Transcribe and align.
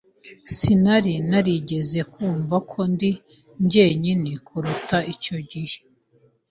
Sinari 0.55 1.13
narigeze 1.29 1.99
numva 2.15 2.57
ko 2.71 2.79
ndi 2.91 3.09
jyenyine 3.71 4.31
kuruta 4.47 4.97
icyo 5.13 5.37
gihe. 5.49 5.77